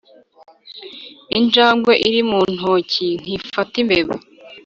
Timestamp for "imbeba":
3.83-4.15